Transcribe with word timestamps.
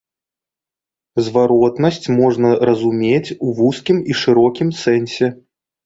Зваротнасць 1.27 2.07
можна 2.21 2.49
разумець 2.73 3.35
у 3.45 3.57
вузкім 3.63 3.97
і 4.13 4.23
шырокім 4.27 4.77
сэнсе. 4.85 5.37